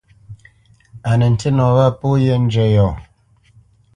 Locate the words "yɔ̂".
2.75-2.89